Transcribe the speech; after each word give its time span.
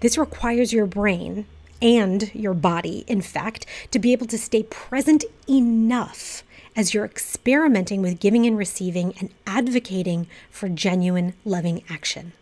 This 0.00 0.18
requires 0.18 0.72
your 0.72 0.86
brain 0.86 1.46
and 1.82 2.34
your 2.34 2.54
body, 2.54 3.04
in 3.06 3.22
fact, 3.22 3.66
to 3.90 3.98
be 3.98 4.12
able 4.12 4.26
to 4.26 4.38
stay 4.38 4.62
present 4.64 5.24
enough 5.48 6.42
as 6.76 6.94
you're 6.94 7.04
experimenting 7.04 8.02
with 8.02 8.20
giving 8.20 8.46
and 8.46 8.56
receiving 8.56 9.14
and 9.18 9.30
advocating 9.46 10.26
for 10.50 10.68
genuine 10.68 11.34
loving 11.44 11.82
action. 11.88 12.32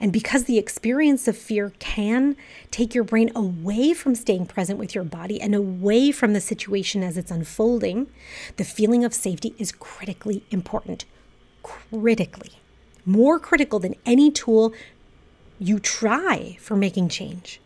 And 0.00 0.12
because 0.12 0.44
the 0.44 0.58
experience 0.58 1.28
of 1.28 1.36
fear 1.36 1.72
can 1.78 2.36
take 2.70 2.94
your 2.94 3.04
brain 3.04 3.30
away 3.34 3.92
from 3.92 4.14
staying 4.14 4.46
present 4.46 4.78
with 4.78 4.94
your 4.94 5.04
body 5.04 5.40
and 5.40 5.54
away 5.54 6.10
from 6.10 6.32
the 6.32 6.40
situation 6.40 7.02
as 7.02 7.18
it's 7.18 7.30
unfolding, 7.30 8.08
the 8.56 8.64
feeling 8.64 9.04
of 9.04 9.12
safety 9.12 9.54
is 9.58 9.72
critically 9.72 10.44
important. 10.50 11.04
Critically. 11.62 12.52
More 13.04 13.38
critical 13.38 13.78
than 13.78 13.96
any 14.06 14.30
tool 14.30 14.72
you 15.60 15.78
try 15.78 16.56
for 16.60 16.74
making 16.74 17.10
change. 17.10 17.60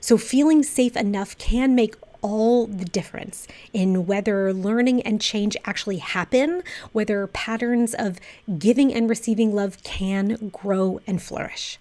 So, 0.00 0.16
feeling 0.16 0.62
safe 0.62 0.96
enough 0.96 1.36
can 1.38 1.74
make 1.74 1.94
all 2.22 2.66
the 2.66 2.84
difference 2.84 3.46
in 3.72 4.06
whether 4.06 4.52
learning 4.52 5.02
and 5.02 5.20
change 5.20 5.56
actually 5.64 5.98
happen, 5.98 6.62
whether 6.92 7.26
patterns 7.26 7.94
of 7.94 8.18
giving 8.58 8.92
and 8.92 9.08
receiving 9.08 9.54
love 9.54 9.82
can 9.82 10.48
grow 10.48 11.00
and 11.06 11.22
flourish. 11.22 11.78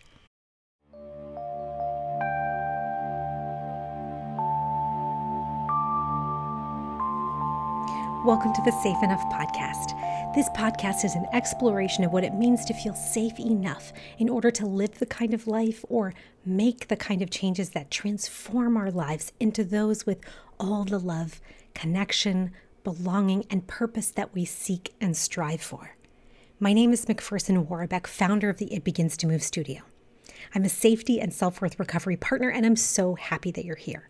Welcome 8.25 8.51
to 8.51 8.61
the 8.63 8.73
Safe 8.83 9.01
Enough 9.01 9.23
Podcast. 9.31 9.95
This 10.35 10.49
podcast 10.49 11.05
is 11.05 11.15
an 11.15 11.25
exploration 11.31 12.03
of 12.03 12.11
what 12.11 12.25
it 12.25 12.33
means 12.33 12.65
to 12.65 12.73
feel 12.73 12.93
safe 12.93 13.39
enough 13.39 13.93
in 14.17 14.27
order 14.27 14.51
to 14.51 14.65
live 14.65 14.99
the 14.99 15.05
kind 15.05 15.33
of 15.33 15.47
life 15.47 15.85
or 15.87 16.13
make 16.45 16.89
the 16.89 16.97
kind 16.97 17.21
of 17.21 17.29
changes 17.29 17.69
that 17.69 17.89
transform 17.89 18.75
our 18.75 18.91
lives 18.91 19.31
into 19.39 19.63
those 19.63 20.05
with 20.05 20.19
all 20.59 20.83
the 20.83 20.99
love, 20.99 21.39
connection, 21.73 22.51
belonging, 22.83 23.45
and 23.49 23.67
purpose 23.67 24.11
that 24.11 24.33
we 24.33 24.43
seek 24.43 24.93
and 24.99 25.15
strive 25.15 25.61
for. 25.61 25.95
My 26.59 26.73
name 26.73 26.91
is 26.91 27.05
McPherson 27.05 27.67
Warbeck, 27.67 28.05
founder 28.05 28.49
of 28.49 28.57
the 28.57 28.73
It 28.73 28.83
Begins 28.83 29.15
to 29.15 29.27
Move 29.27 29.43
studio. 29.43 29.83
I'm 30.53 30.65
a 30.65 30.69
safety 30.69 31.21
and 31.21 31.33
self 31.33 31.61
worth 31.61 31.79
recovery 31.79 32.17
partner, 32.17 32.49
and 32.49 32.65
I'm 32.65 32.75
so 32.75 33.15
happy 33.15 33.51
that 33.51 33.63
you're 33.63 33.77
here. 33.77 34.09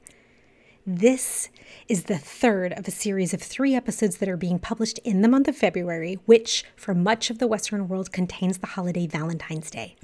This 0.91 1.49
is 1.87 2.05
the 2.05 2.17
third 2.17 2.73
of 2.73 2.87
a 2.87 2.91
series 2.91 3.31
of 3.31 3.43
three 3.43 3.75
episodes 3.75 4.17
that 4.17 4.27
are 4.27 4.35
being 4.35 4.57
published 4.57 4.97
in 5.03 5.21
the 5.21 5.27
month 5.27 5.47
of 5.47 5.55
February, 5.55 6.17
which, 6.25 6.65
for 6.75 6.95
much 6.95 7.29
of 7.29 7.37
the 7.37 7.45
Western 7.45 7.87
world, 7.87 8.11
contains 8.11 8.57
the 8.57 8.65
holiday 8.65 9.05
Valentine's 9.05 9.69
Day. 9.69 9.95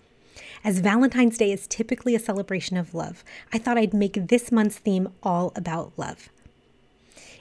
As 0.63 0.81
Valentine's 0.81 1.39
Day 1.39 1.51
is 1.51 1.65
typically 1.65 2.13
a 2.13 2.19
celebration 2.19 2.77
of 2.77 2.93
love, 2.93 3.23
I 3.51 3.57
thought 3.57 3.79
I'd 3.79 3.95
make 3.95 4.27
this 4.27 4.51
month's 4.51 4.77
theme 4.77 5.09
all 5.23 5.51
about 5.55 5.91
love. 5.97 6.29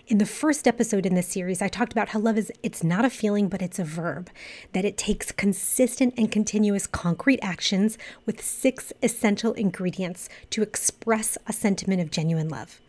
In 0.08 0.16
the 0.16 0.24
first 0.24 0.66
episode 0.66 1.04
in 1.04 1.14
this 1.14 1.28
series, 1.28 1.60
I 1.60 1.68
talked 1.68 1.92
about 1.92 2.08
how 2.08 2.20
love 2.20 2.38
is 2.38 2.50
it's 2.62 2.82
not 2.82 3.04
a 3.04 3.10
feeling, 3.10 3.48
but 3.48 3.60
it's 3.60 3.78
a 3.78 3.84
verb, 3.84 4.30
that 4.72 4.86
it 4.86 4.96
takes 4.96 5.32
consistent 5.32 6.14
and 6.16 6.32
continuous 6.32 6.86
concrete 6.86 7.40
actions 7.42 7.98
with 8.24 8.42
six 8.42 8.90
essential 9.02 9.52
ingredients 9.52 10.30
to 10.48 10.62
express 10.62 11.36
a 11.46 11.52
sentiment 11.52 12.00
of 12.00 12.10
genuine 12.10 12.48
love. 12.48 12.80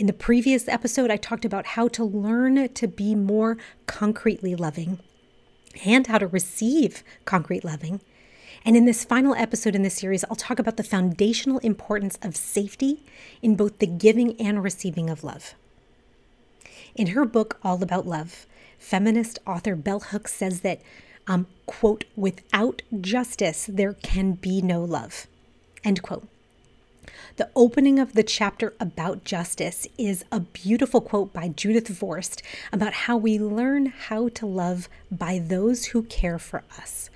In 0.00 0.06
the 0.06 0.14
previous 0.14 0.66
episode, 0.66 1.10
I 1.10 1.18
talked 1.18 1.44
about 1.44 1.66
how 1.66 1.86
to 1.88 2.02
learn 2.02 2.70
to 2.70 2.88
be 2.88 3.14
more 3.14 3.58
concretely 3.84 4.54
loving 4.54 4.98
and 5.84 6.06
how 6.06 6.16
to 6.16 6.26
receive 6.26 7.04
concrete 7.26 7.66
loving. 7.66 8.00
And 8.64 8.78
in 8.78 8.86
this 8.86 9.04
final 9.04 9.34
episode 9.34 9.74
in 9.74 9.82
this 9.82 9.96
series, 9.96 10.24
I'll 10.24 10.36
talk 10.36 10.58
about 10.58 10.78
the 10.78 10.82
foundational 10.82 11.58
importance 11.58 12.18
of 12.22 12.34
safety 12.34 13.04
in 13.42 13.56
both 13.56 13.78
the 13.78 13.86
giving 13.86 14.40
and 14.40 14.64
receiving 14.64 15.10
of 15.10 15.22
love. 15.22 15.54
In 16.94 17.08
her 17.08 17.26
book, 17.26 17.58
All 17.62 17.82
About 17.82 18.06
Love, 18.06 18.46
feminist 18.78 19.38
author 19.46 19.76
Bell 19.76 20.00
Hooks 20.00 20.32
says 20.32 20.62
that, 20.62 20.80
um, 21.26 21.46
quote, 21.66 22.06
without 22.16 22.80
justice, 23.02 23.68
there 23.70 23.92
can 23.92 24.32
be 24.32 24.62
no 24.62 24.82
love, 24.82 25.26
end 25.84 26.00
quote. 26.00 26.26
The 27.40 27.48
opening 27.56 27.98
of 27.98 28.12
the 28.12 28.22
chapter 28.22 28.74
about 28.78 29.24
justice 29.24 29.86
is 29.96 30.26
a 30.30 30.40
beautiful 30.40 31.00
quote 31.00 31.32
by 31.32 31.48
Judith 31.48 31.88
Viorst 31.88 32.42
about 32.70 32.92
how 32.92 33.16
we 33.16 33.38
learn 33.38 33.86
how 33.86 34.28
to 34.28 34.44
love 34.44 34.90
by 35.10 35.38
those 35.38 35.86
who 35.86 36.02
care 36.02 36.38
for 36.38 36.64
us. 36.76 37.08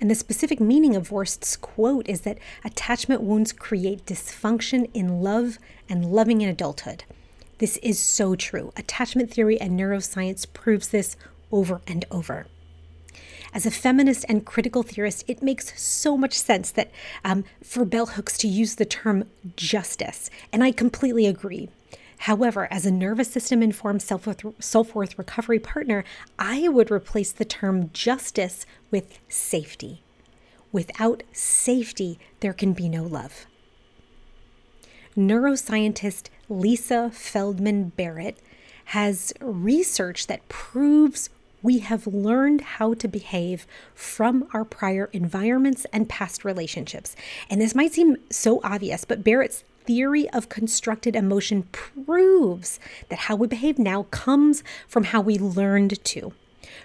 And 0.00 0.08
the 0.08 0.14
specific 0.14 0.60
meaning 0.60 0.94
of 0.94 1.08
Viorst's 1.08 1.56
quote 1.56 2.08
is 2.08 2.20
that 2.20 2.38
attachment 2.64 3.22
wounds 3.22 3.50
create 3.50 4.06
dysfunction 4.06 4.88
in 4.94 5.22
love 5.22 5.58
and 5.88 6.06
loving 6.06 6.40
in 6.40 6.48
adulthood. 6.48 7.02
This 7.58 7.78
is 7.78 7.98
so 7.98 8.36
true. 8.36 8.72
Attachment 8.76 9.28
theory 9.28 9.60
and 9.60 9.76
neuroscience 9.76 10.46
proves 10.52 10.90
this 10.90 11.16
over 11.50 11.80
and 11.84 12.04
over. 12.12 12.46
As 13.52 13.64
a 13.64 13.70
feminist 13.70 14.24
and 14.28 14.44
critical 14.44 14.82
theorist, 14.82 15.24
it 15.26 15.42
makes 15.42 15.80
so 15.80 16.16
much 16.16 16.34
sense 16.34 16.70
that 16.72 16.90
um, 17.24 17.44
for 17.62 17.84
bell 17.84 18.06
hooks 18.06 18.36
to 18.38 18.48
use 18.48 18.74
the 18.74 18.84
term 18.84 19.24
justice, 19.56 20.30
and 20.52 20.62
I 20.62 20.70
completely 20.70 21.26
agree. 21.26 21.70
However, 22.22 22.68
as 22.70 22.84
a 22.84 22.90
nervous 22.90 23.30
system 23.30 23.62
informed 23.62 24.02
self 24.02 24.94
worth 24.94 25.18
recovery 25.18 25.58
partner, 25.58 26.04
I 26.38 26.68
would 26.68 26.90
replace 26.90 27.32
the 27.32 27.44
term 27.44 27.90
justice 27.92 28.66
with 28.90 29.18
safety. 29.28 30.02
Without 30.72 31.22
safety, 31.32 32.18
there 32.40 32.52
can 32.52 32.72
be 32.72 32.88
no 32.88 33.04
love. 33.04 33.46
Neuroscientist 35.16 36.28
Lisa 36.48 37.10
Feldman 37.12 37.90
Barrett 37.90 38.38
has 38.86 39.32
research 39.40 40.26
that 40.26 40.48
proves 40.48 41.30
we 41.62 41.78
have 41.80 42.06
learned 42.06 42.60
how 42.60 42.94
to 42.94 43.08
behave 43.08 43.66
from 43.94 44.48
our 44.52 44.64
prior 44.64 45.08
environments 45.12 45.86
and 45.92 46.08
past 46.08 46.44
relationships. 46.44 47.16
And 47.50 47.60
this 47.60 47.74
might 47.74 47.92
seem 47.92 48.16
so 48.30 48.60
obvious, 48.62 49.04
but 49.04 49.24
Barrett's 49.24 49.64
theory 49.84 50.28
of 50.30 50.48
constructed 50.48 51.16
emotion 51.16 51.62
proves 51.72 52.78
that 53.08 53.20
how 53.20 53.36
we 53.36 53.46
behave 53.46 53.78
now 53.78 54.02
comes 54.10 54.62
from 54.86 55.04
how 55.04 55.20
we 55.20 55.38
learned 55.38 56.04
to. 56.04 56.32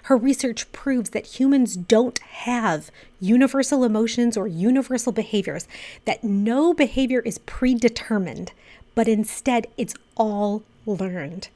Her 0.04 0.16
research 0.16 0.70
proves 0.72 1.10
that 1.10 1.38
humans 1.38 1.76
don't 1.76 2.18
have 2.18 2.90
universal 3.20 3.84
emotions 3.84 4.36
or 4.36 4.46
universal 4.46 5.12
behaviors, 5.12 5.68
that 6.04 6.24
no 6.24 6.74
behavior 6.74 7.20
is 7.20 7.38
predetermined, 7.38 8.52
but 8.94 9.08
instead 9.08 9.66
it's 9.76 9.94
all 10.16 10.62
learned. 10.86 11.48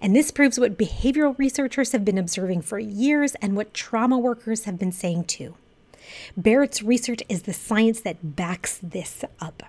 And 0.00 0.14
this 0.14 0.30
proves 0.30 0.58
what 0.58 0.78
behavioral 0.78 1.38
researchers 1.38 1.92
have 1.92 2.04
been 2.04 2.18
observing 2.18 2.62
for 2.62 2.78
years 2.78 3.34
and 3.36 3.56
what 3.56 3.74
trauma 3.74 4.18
workers 4.18 4.64
have 4.64 4.78
been 4.78 4.92
saying 4.92 5.24
too. 5.24 5.54
Barrett's 6.36 6.82
research 6.82 7.22
is 7.28 7.42
the 7.42 7.52
science 7.52 8.00
that 8.00 8.36
backs 8.36 8.78
this 8.82 9.24
up. 9.40 9.62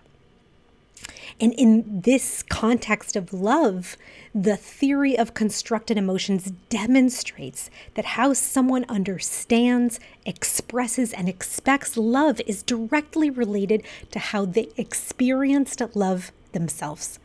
And 1.39 1.53
in 1.53 2.01
this 2.01 2.41
context 2.41 3.15
of 3.15 3.31
love, 3.31 3.95
the 4.33 4.57
theory 4.57 5.17
of 5.17 5.33
constructed 5.33 5.97
emotions 5.97 6.51
demonstrates 6.69 7.69
that 7.93 8.05
how 8.05 8.33
someone 8.33 8.85
understands, 8.89 9.99
expresses, 10.25 11.13
and 11.13 11.29
expects 11.29 11.95
love 11.95 12.41
is 12.47 12.63
directly 12.63 13.29
related 13.29 13.83
to 14.11 14.19
how 14.19 14.45
they 14.45 14.69
experienced 14.77 15.81
love 15.95 16.31
themselves. 16.53 17.19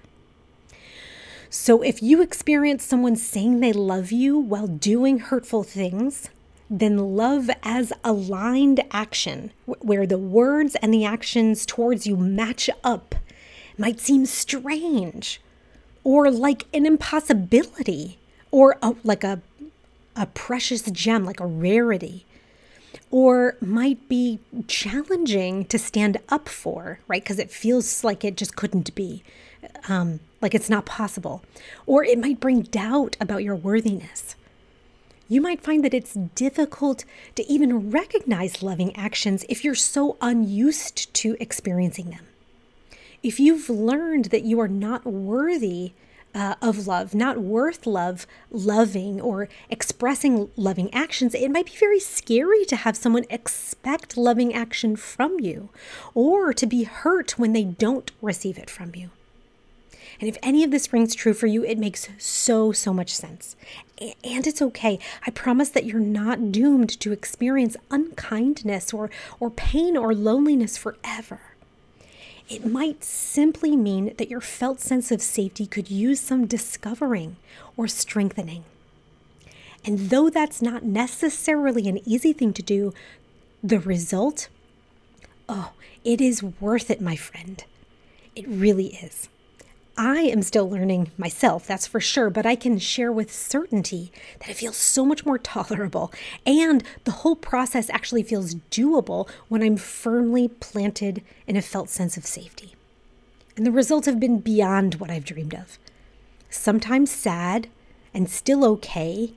So 1.54 1.82
if 1.82 2.02
you 2.02 2.22
experience 2.22 2.82
someone 2.82 3.14
saying 3.14 3.60
they 3.60 3.74
love 3.74 4.10
you 4.10 4.38
while 4.38 4.66
doing 4.66 5.18
hurtful 5.18 5.62
things, 5.62 6.30
then 6.70 7.14
love 7.14 7.50
as 7.62 7.92
aligned 8.02 8.82
action, 8.90 9.52
where 9.66 10.06
the 10.06 10.16
words 10.16 10.76
and 10.76 10.94
the 10.94 11.04
actions 11.04 11.66
towards 11.66 12.06
you 12.06 12.16
match 12.16 12.70
up, 12.82 13.14
might 13.76 14.00
seem 14.00 14.24
strange 14.24 15.42
or 16.04 16.30
like 16.30 16.64
an 16.72 16.86
impossibility 16.86 18.18
or 18.50 18.78
a, 18.80 18.94
like 19.04 19.22
a, 19.22 19.42
a 20.16 20.24
precious 20.24 20.80
gem, 20.90 21.26
like 21.26 21.40
a 21.40 21.46
rarity 21.46 22.24
or 23.10 23.58
might 23.60 24.08
be 24.08 24.38
challenging 24.68 25.66
to 25.66 25.78
stand 25.78 26.16
up 26.30 26.48
for, 26.48 27.00
right? 27.08 27.22
Because 27.22 27.38
it 27.38 27.50
feels 27.50 28.02
like 28.02 28.24
it 28.24 28.38
just 28.38 28.56
couldn't 28.56 28.94
be. 28.94 29.22
Um, 29.86 30.20
like 30.42 30.54
it's 30.54 30.68
not 30.68 30.84
possible. 30.84 31.42
Or 31.86 32.04
it 32.04 32.18
might 32.18 32.40
bring 32.40 32.62
doubt 32.62 33.16
about 33.20 33.44
your 33.44 33.56
worthiness. 33.56 34.34
You 35.28 35.40
might 35.40 35.62
find 35.62 35.82
that 35.84 35.94
it's 35.94 36.12
difficult 36.34 37.04
to 37.36 37.46
even 37.50 37.90
recognize 37.90 38.62
loving 38.62 38.94
actions 38.96 39.46
if 39.48 39.64
you're 39.64 39.74
so 39.74 40.18
unused 40.20 41.14
to 41.14 41.36
experiencing 41.40 42.10
them. 42.10 42.26
If 43.22 43.40
you've 43.40 43.70
learned 43.70 44.26
that 44.26 44.44
you 44.44 44.60
are 44.60 44.68
not 44.68 45.06
worthy 45.06 45.92
uh, 46.34 46.56
of 46.60 46.86
love, 46.86 47.14
not 47.14 47.38
worth 47.38 47.86
love, 47.86 48.26
loving 48.50 49.20
or 49.20 49.48
expressing 49.70 50.50
loving 50.56 50.92
actions, 50.92 51.34
it 51.34 51.50
might 51.50 51.66
be 51.66 51.76
very 51.78 52.00
scary 52.00 52.64
to 52.66 52.76
have 52.76 52.96
someone 52.96 53.24
expect 53.30 54.16
loving 54.16 54.52
action 54.52 54.96
from 54.96 55.38
you 55.40 55.70
or 56.14 56.52
to 56.52 56.66
be 56.66 56.84
hurt 56.84 57.38
when 57.38 57.52
they 57.52 57.64
don't 57.64 58.10
receive 58.20 58.58
it 58.58 58.68
from 58.68 58.94
you. 58.94 59.10
And 60.20 60.28
if 60.28 60.36
any 60.42 60.62
of 60.62 60.70
this 60.70 60.92
rings 60.92 61.14
true 61.14 61.34
for 61.34 61.46
you, 61.46 61.64
it 61.64 61.78
makes 61.78 62.08
so, 62.18 62.72
so 62.72 62.92
much 62.92 63.14
sense. 63.14 63.56
And 64.24 64.46
it's 64.46 64.62
okay. 64.62 64.98
I 65.26 65.30
promise 65.30 65.68
that 65.70 65.84
you're 65.84 66.00
not 66.00 66.52
doomed 66.52 67.00
to 67.00 67.12
experience 67.12 67.76
unkindness 67.90 68.92
or, 68.92 69.10
or 69.40 69.50
pain 69.50 69.96
or 69.96 70.14
loneliness 70.14 70.76
forever. 70.76 71.40
It 72.48 72.66
might 72.66 73.02
simply 73.02 73.76
mean 73.76 74.14
that 74.18 74.28
your 74.28 74.40
felt 74.40 74.80
sense 74.80 75.10
of 75.10 75.22
safety 75.22 75.66
could 75.66 75.90
use 75.90 76.20
some 76.20 76.46
discovering 76.46 77.36
or 77.76 77.88
strengthening. 77.88 78.64
And 79.84 80.10
though 80.10 80.30
that's 80.30 80.62
not 80.62 80.84
necessarily 80.84 81.88
an 81.88 82.00
easy 82.06 82.32
thing 82.32 82.52
to 82.52 82.62
do, 82.62 82.92
the 83.62 83.80
result, 83.80 84.48
oh, 85.48 85.72
it 86.04 86.20
is 86.20 86.42
worth 86.42 86.90
it, 86.90 87.00
my 87.00 87.16
friend. 87.16 87.64
It 88.34 88.46
really 88.46 88.94
is. 88.96 89.28
I 89.96 90.20
am 90.20 90.42
still 90.42 90.68
learning 90.68 91.10
myself, 91.18 91.66
that's 91.66 91.86
for 91.86 92.00
sure, 92.00 92.30
but 92.30 92.46
I 92.46 92.56
can 92.56 92.78
share 92.78 93.12
with 93.12 93.32
certainty 93.32 94.10
that 94.40 94.48
it 94.48 94.56
feels 94.56 94.76
so 94.76 95.04
much 95.04 95.26
more 95.26 95.38
tolerable. 95.38 96.12
And 96.46 96.82
the 97.04 97.10
whole 97.10 97.36
process 97.36 97.90
actually 97.90 98.22
feels 98.22 98.54
doable 98.70 99.28
when 99.48 99.62
I'm 99.62 99.76
firmly 99.76 100.48
planted 100.48 101.22
in 101.46 101.56
a 101.56 101.62
felt 101.62 101.90
sense 101.90 102.16
of 102.16 102.24
safety. 102.24 102.74
And 103.56 103.66
the 103.66 103.72
results 103.72 104.06
have 104.06 104.18
been 104.18 104.40
beyond 104.40 104.94
what 104.94 105.10
I've 105.10 105.26
dreamed 105.26 105.54
of. 105.54 105.78
Sometimes 106.48 107.10
sad 107.10 107.68
and 108.14 108.30
still 108.30 108.64
okay, 108.64 109.34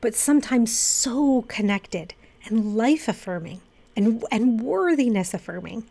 but 0.00 0.14
sometimes 0.14 0.76
so 0.76 1.42
connected 1.48 2.14
and 2.46 2.76
life 2.76 3.08
affirming 3.08 3.60
and, 3.94 4.24
and 4.30 4.60
worthiness 4.60 5.34
affirming. 5.34 5.84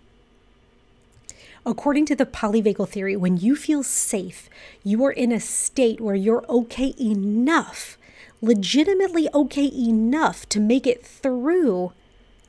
According 1.67 2.05
to 2.07 2.15
the 2.15 2.27
polyvagal 2.27 2.89
theory, 2.89 3.15
when 3.15 3.37
you 3.37 3.55
feel 3.55 3.81
safe, 3.81 4.49
you 4.83 5.03
are 5.03 5.11
in 5.11 5.31
a 5.31 5.39
state 5.39 5.99
where 5.99 6.13
you're 6.13 6.45
okay 6.47 6.93
enough, 6.99 7.97
legitimately 8.39 9.27
okay 9.33 9.71
enough 9.75 10.47
to 10.49 10.59
make 10.59 10.85
it 10.85 11.03
through 11.03 11.91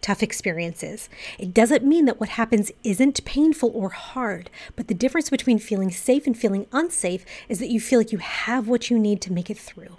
tough 0.03 0.23
experiences. 0.23 1.09
It 1.39 1.55
doesn't 1.55 1.83
mean 1.83 2.05
that 2.05 2.21
what 2.21 2.29
happens 2.31 2.71
isn't 2.85 3.25
painful 3.25 3.73
or 3.75 3.89
hard, 3.89 4.51
but 4.77 4.89
the 4.89 4.95
difference 4.95 5.31
between 5.31 5.59
feeling 5.59 5.91
safe 5.91 6.27
and 6.27 6.37
feeling 6.37 6.67
unsafe 6.71 7.25
is 7.49 7.59
that 7.59 7.71
you 7.71 7.81
feel 7.81 7.99
like 8.01 8.13
you 8.13 8.19
have 8.19 8.69
what 8.69 8.91
you 8.91 8.99
need 8.99 9.23
to 9.23 9.33
make 9.33 9.49
it 9.49 9.59
through. 9.59 9.97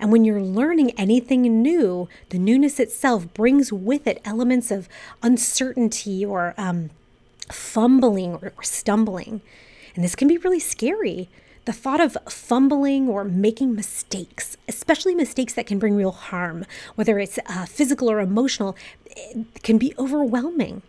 And 0.00 0.10
when 0.10 0.24
you're 0.24 0.42
learning 0.42 0.90
anything 0.98 1.42
new, 1.62 2.08
the 2.30 2.40
newness 2.40 2.80
itself 2.80 3.32
brings 3.32 3.72
with 3.72 4.08
it 4.08 4.20
elements 4.24 4.72
of 4.72 4.88
uncertainty 5.22 6.26
or 6.26 6.54
um, 6.58 6.90
fumbling 7.52 8.34
or, 8.34 8.52
stumbling. 8.62 9.40
And 9.94 10.04
this 10.04 10.14
can 10.14 10.28
be 10.28 10.38
really 10.38 10.60
scary. 10.60 11.28
The 11.66 11.72
thought 11.72 12.00
of 12.00 12.16
fumbling 12.28 13.08
or 13.08 13.24
making 13.24 13.74
mistakes, 13.74 14.56
especially 14.66 15.14
mistakes 15.14 15.52
that 15.54 15.66
can 15.66 15.78
bring 15.78 15.94
real 15.94 16.12
harm, 16.12 16.64
whether 16.94 17.18
it's 17.18 17.38
uh, 17.46 17.66
physical 17.66 18.10
or 18.10 18.20
emotional, 18.20 18.76
can 19.62 19.78
be 19.78 19.94
overwhelming. 19.98 20.82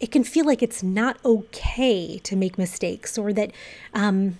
It 0.00 0.10
can 0.10 0.24
feel 0.24 0.44
like 0.44 0.62
it's 0.62 0.82
not 0.82 1.18
okay 1.24 2.18
to 2.18 2.36
make 2.36 2.58
mistakes 2.58 3.18
or 3.18 3.32
that 3.32 3.52
um, 3.94 4.38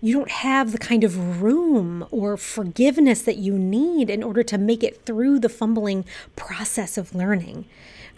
you 0.00 0.14
don't 0.14 0.30
have 0.30 0.72
the 0.72 0.78
kind 0.78 1.02
of 1.02 1.42
room 1.42 2.06
or 2.10 2.36
forgiveness 2.36 3.22
that 3.22 3.38
you 3.38 3.58
need 3.58 4.10
in 4.10 4.22
order 4.22 4.42
to 4.42 4.58
make 4.58 4.84
it 4.84 5.04
through 5.06 5.38
the 5.38 5.48
fumbling 5.48 6.04
process 6.36 6.98
of 6.98 7.14
learning 7.14 7.64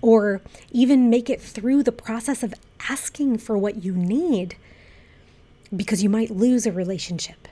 or 0.02 0.42
even 0.72 1.08
make 1.08 1.30
it 1.30 1.40
through 1.40 1.82
the 1.82 1.92
process 1.92 2.42
of 2.42 2.54
asking 2.88 3.38
for 3.38 3.56
what 3.56 3.84
you 3.84 3.93
need 3.93 4.56
because 5.75 6.02
you 6.02 6.08
might 6.08 6.31
lose 6.31 6.67
a 6.67 6.73
relationship. 6.73 7.49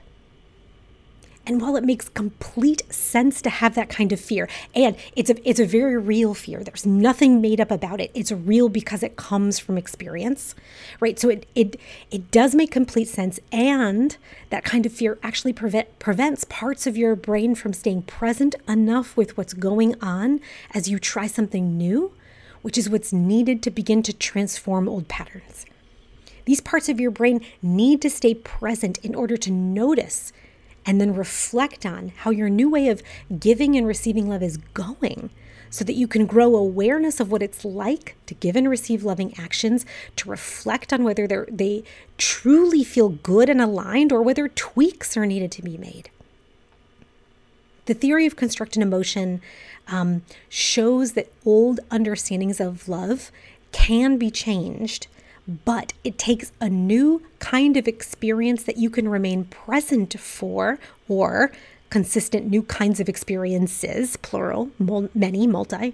And 1.47 1.61
while 1.61 1.75
it 1.75 1.83
makes 1.83 2.09
complete 2.09 2.91
sense 2.91 3.39
to 3.43 3.51
have 3.51 3.75
that 3.75 3.87
kind 3.87 4.11
of 4.11 4.19
fear, 4.19 4.49
and 4.73 4.95
it's 5.15 5.29
a 5.29 5.47
it's 5.47 5.59
a 5.59 5.65
very 5.65 5.95
real 5.95 6.33
fear. 6.33 6.63
There's 6.63 6.87
nothing 6.87 7.39
made 7.39 7.61
up 7.61 7.69
about 7.69 8.01
it. 8.01 8.09
It's 8.15 8.31
real 8.31 8.67
because 8.67 9.03
it 9.03 9.15
comes 9.15 9.59
from 9.59 9.77
experience. 9.77 10.55
Right? 10.99 11.19
So 11.19 11.29
it 11.29 11.45
it 11.53 11.79
it 12.09 12.31
does 12.31 12.55
make 12.55 12.71
complete 12.71 13.07
sense 13.07 13.39
and 13.51 14.17
that 14.49 14.63
kind 14.63 14.87
of 14.87 14.93
fear 14.93 15.19
actually 15.21 15.53
prevent, 15.53 15.99
prevents 15.99 16.45
parts 16.45 16.87
of 16.87 16.97
your 16.97 17.15
brain 17.15 17.53
from 17.53 17.73
staying 17.73 18.03
present 18.03 18.55
enough 18.67 19.15
with 19.15 19.37
what's 19.37 19.53
going 19.53 20.01
on 20.01 20.39
as 20.73 20.89
you 20.89 20.97
try 20.97 21.27
something 21.27 21.77
new 21.77 22.11
which 22.65 22.79
is 22.79 22.89
what's 22.89 23.13
needed 23.13 23.61
to 23.61 23.69
begin 23.69 24.01
to 24.01 24.11
transform 24.11 24.89
old 24.89 25.07
patterns. 25.07 25.67
These 26.45 26.61
parts 26.61 26.89
of 26.89 26.99
your 26.99 27.11
brain 27.11 27.45
need 27.61 28.01
to 28.01 28.09
stay 28.09 28.33
present 28.33 28.97
in 29.05 29.13
order 29.13 29.37
to 29.37 29.51
notice 29.51 30.33
and 30.83 30.99
then 30.99 31.13
reflect 31.13 31.85
on 31.85 32.11
how 32.17 32.31
your 32.31 32.49
new 32.49 32.67
way 32.67 32.87
of 32.87 33.03
giving 33.37 33.75
and 33.75 33.85
receiving 33.85 34.27
love 34.27 34.41
is 34.41 34.57
going 34.73 35.29
so 35.69 35.85
that 35.85 35.93
you 35.93 36.07
can 36.07 36.25
grow 36.25 36.55
awareness 36.55 37.19
of 37.19 37.29
what 37.29 37.43
it's 37.43 37.63
like 37.63 38.15
to 38.25 38.33
give 38.33 38.55
and 38.55 38.67
receive 38.67 39.03
loving 39.03 39.37
actions, 39.37 39.85
to 40.15 40.27
reflect 40.27 40.91
on 40.91 41.03
whether 41.03 41.45
they 41.47 41.83
truly 42.17 42.83
feel 42.83 43.09
good 43.09 43.47
and 43.47 43.61
aligned 43.61 44.11
or 44.11 44.23
whether 44.23 44.47
tweaks 44.47 45.15
are 45.15 45.27
needed 45.27 45.51
to 45.51 45.61
be 45.61 45.77
made. 45.77 46.09
The 47.85 47.93
theory 47.93 48.25
of 48.25 48.35
constructed 48.35 48.81
emotion 48.81 49.41
um, 49.87 50.23
shows 50.49 51.13
that 51.13 51.31
old 51.45 51.79
understandings 51.91 52.59
of 52.59 52.89
love 52.89 53.31
can 53.71 54.17
be 54.17 54.31
changed, 54.31 55.07
but 55.65 55.93
it 56.03 56.17
takes 56.17 56.51
a 56.59 56.69
new 56.69 57.21
kind 57.39 57.77
of 57.77 57.87
experience 57.87 58.63
that 58.63 58.77
you 58.77 58.89
can 58.89 59.07
remain 59.07 59.45
present 59.45 60.19
for, 60.19 60.79
or 61.07 61.51
consistent 61.91 62.47
new 62.49 62.63
kinds 62.63 62.99
of 62.99 63.07
experiences, 63.07 64.17
plural, 64.17 64.71
many, 65.13 65.45
multi, 65.45 65.93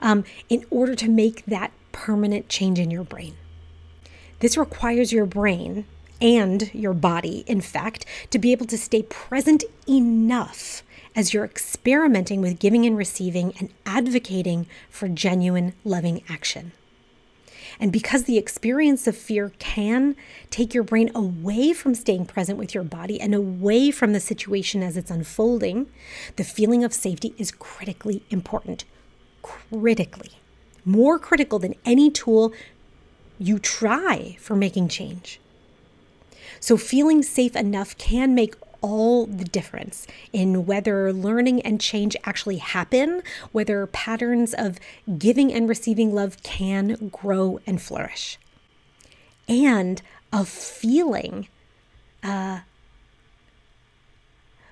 um, 0.00 0.24
in 0.48 0.64
order 0.70 0.94
to 0.94 1.10
make 1.10 1.44
that 1.44 1.72
permanent 1.92 2.48
change 2.48 2.78
in 2.78 2.90
your 2.90 3.04
brain. 3.04 3.36
This 4.38 4.56
requires 4.56 5.12
your 5.12 5.26
brain 5.26 5.84
and 6.22 6.72
your 6.72 6.94
body, 6.94 7.44
in 7.46 7.60
fact, 7.60 8.06
to 8.30 8.38
be 8.38 8.52
able 8.52 8.66
to 8.66 8.78
stay 8.78 9.02
present 9.02 9.64
enough 9.86 10.82
as 11.16 11.34
you're 11.34 11.44
experimenting 11.44 12.40
with 12.40 12.58
giving 12.58 12.86
and 12.86 12.96
receiving 12.96 13.52
and 13.58 13.70
advocating 13.84 14.66
for 14.88 15.08
genuine 15.08 15.74
loving 15.84 16.22
action. 16.28 16.72
And 17.78 17.92
because 17.92 18.24
the 18.24 18.36
experience 18.36 19.06
of 19.06 19.16
fear 19.16 19.52
can 19.58 20.14
take 20.50 20.74
your 20.74 20.82
brain 20.82 21.10
away 21.14 21.72
from 21.72 21.94
staying 21.94 22.26
present 22.26 22.58
with 22.58 22.74
your 22.74 22.84
body 22.84 23.20
and 23.20 23.34
away 23.34 23.90
from 23.90 24.12
the 24.12 24.20
situation 24.20 24.82
as 24.82 24.96
it's 24.96 25.10
unfolding, 25.10 25.86
the 26.36 26.44
feeling 26.44 26.84
of 26.84 26.92
safety 26.92 27.34
is 27.38 27.50
critically 27.50 28.22
important. 28.30 28.84
Critically. 29.42 30.32
More 30.84 31.18
critical 31.18 31.58
than 31.58 31.74
any 31.84 32.10
tool 32.10 32.52
you 33.38 33.58
try 33.58 34.36
for 34.38 34.54
making 34.54 34.88
change. 34.88 35.40
So, 36.58 36.76
feeling 36.76 37.22
safe 37.22 37.56
enough 37.56 37.96
can 37.96 38.34
make 38.34 38.54
all 38.80 39.26
the 39.26 39.44
difference 39.44 40.06
in 40.32 40.66
whether 40.66 41.12
learning 41.12 41.62
and 41.62 41.80
change 41.80 42.16
actually 42.24 42.58
happen, 42.58 43.22
whether 43.52 43.86
patterns 43.86 44.54
of 44.54 44.78
giving 45.18 45.52
and 45.52 45.68
receiving 45.68 46.14
love 46.14 46.42
can 46.42 47.08
grow 47.08 47.60
and 47.66 47.80
flourish, 47.80 48.38
and 49.48 50.02
of 50.32 50.48
feeling 50.48 51.48
uh, 52.22 52.60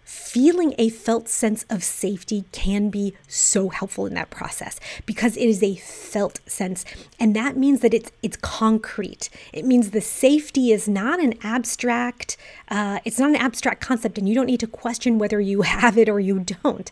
feeling 0.08 0.74
a 0.78 0.88
felt 0.88 1.28
sense 1.28 1.66
of 1.68 1.84
safety 1.84 2.46
can 2.50 2.88
be 2.88 3.12
so 3.26 3.68
helpful 3.68 4.06
in 4.06 4.14
that 4.14 4.30
process 4.30 4.80
because 5.04 5.36
it 5.36 5.44
is 5.44 5.62
a 5.62 5.74
felt 5.76 6.40
sense 6.46 6.82
and 7.20 7.36
that 7.36 7.58
means 7.58 7.80
that 7.80 7.92
it's 7.92 8.10
it's 8.22 8.38
concrete. 8.38 9.28
It 9.52 9.66
means 9.66 9.90
the 9.90 10.00
safety 10.00 10.72
is 10.72 10.88
not 10.88 11.20
an 11.20 11.34
abstract 11.42 12.38
uh, 12.68 13.00
it's 13.04 13.18
not 13.18 13.28
an 13.28 13.36
abstract 13.36 13.82
concept 13.82 14.16
and 14.16 14.26
you 14.26 14.34
don't 14.34 14.46
need 14.46 14.60
to 14.60 14.66
question 14.66 15.18
whether 15.18 15.42
you 15.42 15.60
have 15.82 15.98
it 15.98 16.08
or 16.08 16.18
you 16.18 16.40
don't. 16.40 16.90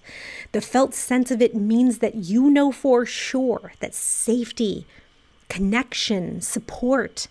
The 0.52 0.60
felt 0.60 0.92
sense 0.92 1.30
of 1.30 1.40
it 1.40 1.54
means 1.54 1.98
that 1.98 2.16
you 2.16 2.50
know 2.50 2.70
for 2.70 3.06
sure 3.06 3.72
that 3.80 3.94
safety 3.94 4.86
connection 5.48 6.42
support 6.42 7.28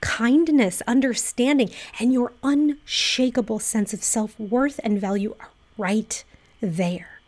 kindness, 0.00 0.82
understanding, 0.86 1.70
and 1.98 2.12
your 2.12 2.32
unshakable 2.42 3.58
sense 3.58 3.92
of 3.92 4.02
self 4.02 4.38
worth 4.38 4.80
and 4.82 5.00
value 5.00 5.34
are 5.40 5.50
right 5.76 6.24
there, 6.60 7.20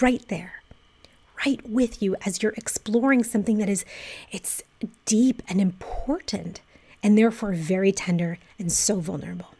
right 0.00 0.26
there, 0.28 0.62
right 1.44 1.60
with 1.68 2.02
you 2.02 2.16
as 2.24 2.42
you're 2.42 2.54
exploring 2.56 3.24
something 3.24 3.58
that 3.58 3.68
is 3.68 3.84
it's 4.30 4.62
deep 5.04 5.42
and 5.48 5.60
important 5.60 6.60
and 7.02 7.16
therefore 7.16 7.52
very 7.52 7.92
tender 7.92 8.38
and 8.58 8.72
so 8.72 9.00
vulnerable. 9.00 9.54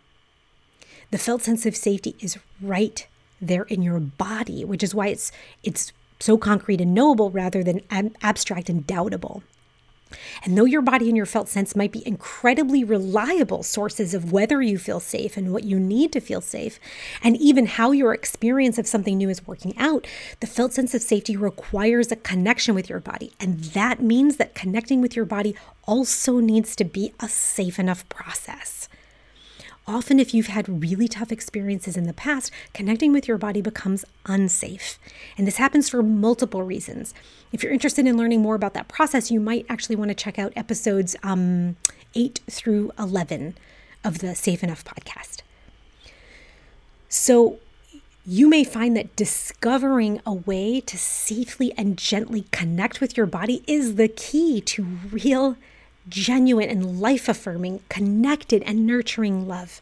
The 1.11 1.19
felt 1.19 1.43
sense 1.43 1.67
of 1.67 1.77
safety 1.77 2.17
is 2.21 2.39
right 2.61 3.07
there 3.41 3.63
in 3.65 3.83
your 3.83 4.01
body, 4.01 4.65
which 4.65 4.83
is 4.83 4.95
why 4.95 5.09
it's 5.09 5.31
it's 5.63 5.93
so 6.19 6.39
concrete 6.39 6.81
and 6.81 6.95
knowable 6.95 7.31
rather 7.31 7.63
than 7.63 7.83
ab- 7.91 8.17
abstract 8.23 8.69
and 8.69 8.87
doubtable. 8.87 9.43
And 10.45 10.57
though 10.57 10.65
your 10.65 10.83
body 10.83 11.09
and 11.09 11.17
your 11.17 11.27
felt 11.27 11.49
sense 11.49 11.75
might 11.75 11.93
be 11.93 12.07
incredibly 12.07 12.85
reliable 12.85 13.63
sources 13.63 14.15
of 14.15 14.33
whether 14.33 14.63
you 14.63 14.79
feel 14.79 15.01
safe 15.01 15.37
and 15.37 15.53
what 15.53 15.65
you 15.65 15.81
need 15.81 16.13
to 16.13 16.21
feel 16.21 16.41
safe, 16.41 16.79
and 17.23 17.37
even 17.37 17.67
how 17.67 17.91
your 17.93 18.15
experience 18.15 18.79
of 18.79 18.87
something 18.87 19.19
new 19.19 19.29
is 19.29 19.47
working 19.47 19.77
out, 19.79 20.07
the 20.41 20.47
felt 20.47 20.73
sense 20.73 20.95
of 20.95 21.03
safety 21.03 21.37
requires 21.37 22.13
a 22.13 22.17
connection 22.17 22.75
with 22.75 22.89
your 22.89 23.01
body. 23.01 23.33
And 23.41 23.61
that 23.65 24.01
means 24.01 24.37
that 24.37 24.55
connecting 24.55 25.01
with 25.01 25.17
your 25.17 25.25
body 25.25 25.57
also 25.85 26.39
needs 26.39 26.77
to 26.77 26.85
be 26.85 27.13
a 27.21 27.29
safe 27.29 27.79
enough 27.79 28.09
process. 28.09 28.89
Often, 29.89 30.19
if 30.19 30.35
you've 30.35 30.49
had 30.49 30.83
really 30.83 31.07
tough 31.07 31.31
experiences 31.31 31.97
in 31.97 32.05
the 32.05 32.13
past, 32.13 32.51
connecting 32.75 33.13
with 33.13 33.29
your 33.29 33.39
body 33.39 33.63
becomes 33.63 34.05
unsafe. 34.25 34.99
And 35.39 35.47
this 35.47 35.59
happens 35.59 35.89
for 35.89 36.03
multiple 36.03 36.65
reasons. 36.65 37.15
If 37.53 37.63
you're 37.63 37.73
interested 37.73 38.05
in 38.05 38.17
learning 38.17 38.43
more 38.43 38.57
about 38.57 38.75
that 38.75 38.89
process, 38.89 39.31
you 39.31 39.39
might 39.39 39.65
actually 39.69 39.95
want 39.95 40.09
to 40.09 40.15
check 40.15 40.41
out 40.41 40.53
episodes 40.57 41.15
um, 41.23 41.77
8 42.17 42.41
through 42.51 42.91
11 42.99 43.57
of 44.03 44.19
the 44.19 44.35
Safe 44.35 44.65
Enough 44.65 44.85
podcast. 44.85 45.43
So, 47.09 47.61
you 48.29 48.49
may 48.49 48.65
find 48.65 48.97
that 48.97 49.15
discovering 49.15 50.21
a 50.27 50.33
way 50.33 50.81
to 50.81 50.99
safely 50.99 51.73
and 51.79 51.97
gently 51.97 52.47
connect 52.51 53.01
with 53.01 53.17
your 53.17 53.27
body 53.27 53.63
is 53.69 53.95
the 53.95 54.09
key 54.09 54.61
to 54.63 54.83
real 55.13 55.57
genuine 56.09 56.69
and 56.69 57.01
life 57.01 57.29
affirming, 57.29 57.81
connected 57.89 58.63
and 58.63 58.87
nurturing 58.87 59.47
love. 59.47 59.81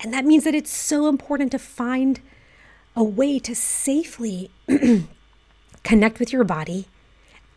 And 0.00 0.12
that 0.12 0.24
means 0.24 0.44
that 0.44 0.54
it's 0.54 0.74
so 0.74 1.08
important 1.08 1.52
to 1.52 1.58
find 1.58 2.20
a 2.96 3.04
way 3.04 3.38
to 3.38 3.54
safely 3.54 4.50
connect 5.84 6.18
with 6.18 6.32
your 6.32 6.44
body 6.44 6.86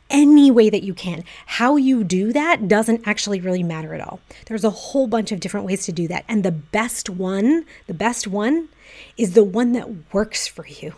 any 0.10 0.52
way 0.52 0.70
that 0.70 0.84
you 0.84 0.94
can. 0.94 1.24
How 1.46 1.76
you 1.76 2.04
do 2.04 2.32
that 2.34 2.68
doesn't 2.68 3.08
actually 3.08 3.42
really 3.42 3.64
matter 3.64 3.94
at 3.94 4.02
all. 4.02 4.20
There's 4.46 4.64
a 4.64 4.70
whole 4.70 5.08
bunch 5.08 5.32
of 5.32 5.40
different 5.40 5.66
ways 5.66 5.86
to 5.86 5.92
do 5.92 6.08
that. 6.08 6.24
And 6.28 6.44
the 6.44 6.52
best 6.52 7.10
one, 7.10 7.66
the 7.88 7.94
best 7.94 8.28
one 8.28 8.70
is 9.18 9.34
the 9.34 9.44
one 9.44 9.72
that 9.74 10.14
works 10.14 10.48
for 10.48 10.68
you. 10.68 10.94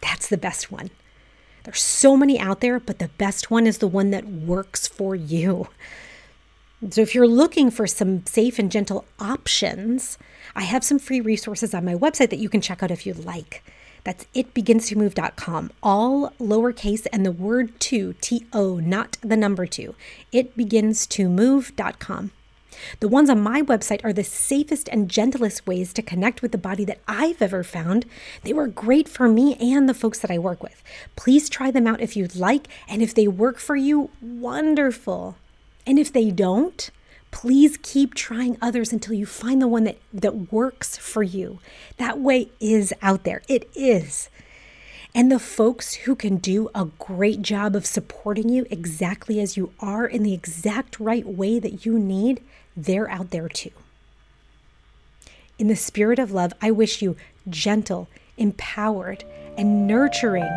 That's 0.00 0.28
the 0.28 0.38
best 0.38 0.72
one. 0.72 0.90
There's 1.64 1.82
so 1.82 2.16
many 2.16 2.38
out 2.38 2.60
there, 2.60 2.80
but 2.80 2.98
the 2.98 3.08
best 3.08 3.50
one 3.50 3.66
is 3.66 3.78
the 3.78 3.88
one 3.88 4.10
that 4.10 4.26
works 4.26 4.86
for 4.86 5.14
you. 5.14 5.68
So, 6.90 7.00
if 7.00 7.14
you're 7.14 7.26
looking 7.26 7.70
for 7.70 7.86
some 7.86 8.26
safe 8.26 8.58
and 8.58 8.70
gentle 8.70 9.06
options, 9.18 10.18
I 10.54 10.62
have 10.62 10.84
some 10.84 10.98
free 10.98 11.20
resources 11.20 11.72
on 11.72 11.84
my 11.84 11.94
website 11.94 12.28
that 12.30 12.38
you 12.38 12.50
can 12.50 12.60
check 12.60 12.82
out 12.82 12.90
if 12.90 13.06
you'd 13.06 13.24
like. 13.24 13.64
That's 14.04 14.26
itbeginstomove.com, 14.34 15.70
all 15.82 16.30
lowercase 16.38 17.06
and 17.10 17.24
the 17.24 17.32
word 17.32 17.80
two, 17.80 18.14
T 18.20 18.46
O, 18.52 18.78
not 18.80 19.16
the 19.22 19.36
number 19.36 19.66
two. 19.66 19.94
Itbeginstomove.com. 20.32 22.30
The 23.00 23.08
ones 23.08 23.30
on 23.30 23.40
my 23.40 23.62
website 23.62 24.04
are 24.04 24.12
the 24.12 24.24
safest 24.24 24.88
and 24.90 25.08
gentlest 25.08 25.66
ways 25.66 25.92
to 25.94 26.02
connect 26.02 26.42
with 26.42 26.52
the 26.52 26.58
body 26.58 26.84
that 26.84 27.00
I've 27.08 27.40
ever 27.40 27.64
found. 27.64 28.04
They 28.42 28.52
were 28.52 28.66
great 28.66 29.08
for 29.08 29.26
me 29.28 29.54
and 29.54 29.88
the 29.88 29.94
folks 29.94 30.18
that 30.18 30.30
I 30.30 30.38
work 30.38 30.62
with. 30.62 30.82
Please 31.16 31.48
try 31.48 31.70
them 31.70 31.86
out 31.86 32.02
if 32.02 32.14
you'd 32.14 32.36
like, 32.36 32.68
and 32.86 33.00
if 33.00 33.14
they 33.14 33.26
work 33.26 33.58
for 33.58 33.76
you, 33.76 34.10
wonderful. 34.20 35.36
And 35.86 35.98
if 35.98 36.12
they 36.12 36.30
don't, 36.30 36.90
please 37.30 37.78
keep 37.82 38.14
trying 38.14 38.56
others 38.62 38.92
until 38.92 39.14
you 39.14 39.26
find 39.26 39.60
the 39.60 39.68
one 39.68 39.84
that, 39.84 39.98
that 40.12 40.52
works 40.52 40.96
for 40.96 41.22
you. 41.22 41.58
That 41.96 42.20
way 42.20 42.50
is 42.60 42.94
out 43.02 43.24
there. 43.24 43.42
It 43.48 43.68
is. 43.74 44.28
And 45.14 45.30
the 45.30 45.38
folks 45.38 45.94
who 45.94 46.16
can 46.16 46.38
do 46.38 46.70
a 46.74 46.86
great 46.98 47.40
job 47.42 47.76
of 47.76 47.86
supporting 47.86 48.48
you 48.48 48.66
exactly 48.70 49.40
as 49.40 49.56
you 49.56 49.72
are 49.78 50.06
in 50.06 50.22
the 50.22 50.34
exact 50.34 50.98
right 50.98 51.26
way 51.26 51.60
that 51.60 51.86
you 51.86 51.98
need, 51.98 52.40
they're 52.76 53.08
out 53.08 53.30
there 53.30 53.48
too. 53.48 53.70
In 55.58 55.68
the 55.68 55.76
spirit 55.76 56.18
of 56.18 56.32
love, 56.32 56.52
I 56.60 56.72
wish 56.72 57.00
you 57.00 57.16
gentle, 57.48 58.08
empowered, 58.36 59.22
and 59.56 59.86
nurturing, 59.86 60.50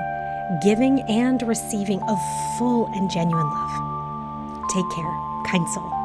giving 0.64 1.02
and 1.02 1.42
receiving 1.44 2.02
of 2.02 2.18
full 2.58 2.88
and 2.96 3.10
genuine 3.12 3.48
love. 3.48 3.87
Take 4.68 4.90
care, 4.90 5.18
kind 5.44 5.68
soul. 5.68 5.97